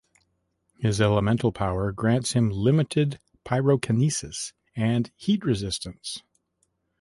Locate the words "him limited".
2.31-3.19